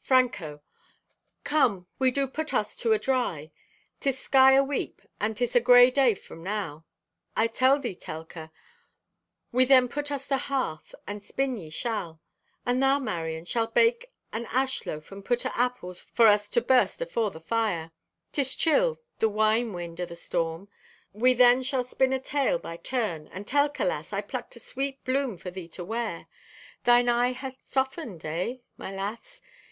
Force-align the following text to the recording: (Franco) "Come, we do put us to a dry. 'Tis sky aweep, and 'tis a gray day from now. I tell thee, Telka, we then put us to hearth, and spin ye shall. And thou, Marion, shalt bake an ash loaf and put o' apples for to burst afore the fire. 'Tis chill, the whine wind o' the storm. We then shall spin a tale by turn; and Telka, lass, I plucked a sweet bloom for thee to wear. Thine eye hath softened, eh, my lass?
(Franco) 0.00 0.62
"Come, 1.42 1.88
we 1.98 2.12
do 2.12 2.28
put 2.28 2.54
us 2.54 2.76
to 2.76 2.92
a 2.92 3.00
dry. 3.00 3.50
'Tis 3.98 4.16
sky 4.16 4.52
aweep, 4.54 5.02
and 5.20 5.36
'tis 5.36 5.56
a 5.56 5.60
gray 5.60 5.90
day 5.90 6.14
from 6.14 6.40
now. 6.40 6.84
I 7.34 7.48
tell 7.48 7.80
thee, 7.80 7.96
Telka, 7.96 8.52
we 9.50 9.64
then 9.64 9.88
put 9.88 10.12
us 10.12 10.28
to 10.28 10.36
hearth, 10.36 10.94
and 11.08 11.20
spin 11.20 11.56
ye 11.56 11.68
shall. 11.68 12.20
And 12.64 12.80
thou, 12.80 13.00
Marion, 13.00 13.44
shalt 13.44 13.74
bake 13.74 14.12
an 14.32 14.46
ash 14.50 14.86
loaf 14.86 15.10
and 15.10 15.24
put 15.24 15.44
o' 15.44 15.50
apples 15.52 16.06
for 16.14 16.28
to 16.38 16.60
burst 16.60 17.02
afore 17.02 17.32
the 17.32 17.40
fire. 17.40 17.90
'Tis 18.30 18.54
chill, 18.54 19.00
the 19.18 19.28
whine 19.28 19.72
wind 19.72 20.00
o' 20.00 20.06
the 20.06 20.14
storm. 20.14 20.68
We 21.12 21.34
then 21.34 21.64
shall 21.64 21.82
spin 21.82 22.12
a 22.12 22.20
tale 22.20 22.60
by 22.60 22.76
turn; 22.76 23.26
and 23.32 23.46
Telka, 23.48 23.84
lass, 23.84 24.12
I 24.12 24.20
plucked 24.20 24.54
a 24.54 24.60
sweet 24.60 25.02
bloom 25.02 25.36
for 25.38 25.50
thee 25.50 25.66
to 25.70 25.84
wear. 25.84 26.28
Thine 26.84 27.08
eye 27.08 27.32
hath 27.32 27.56
softened, 27.66 28.24
eh, 28.24 28.58
my 28.76 28.94
lass? 28.94 29.40